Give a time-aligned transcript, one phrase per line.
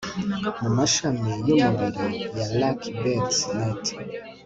[0.61, 3.83] mumashami yumubiri ya Lucky Bets net